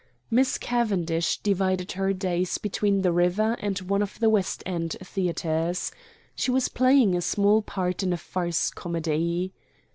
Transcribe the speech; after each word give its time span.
Miss 0.31 0.57
Cavendish 0.57 1.37
divided 1.41 1.91
her 1.91 2.11
days 2.11 2.57
between 2.57 3.03
the 3.03 3.11
river 3.11 3.55
and 3.59 3.77
one 3.81 4.01
of 4.01 4.17
the 4.17 4.31
West 4.31 4.63
End 4.65 4.95
theatres. 4.99 5.91
She 6.33 6.49
was 6.49 6.69
playing 6.69 7.13
a 7.15 7.21
small 7.21 7.61
part 7.61 8.01
in 8.01 8.11
a 8.11 8.17
farce 8.17 8.71
comedy. 8.71 9.53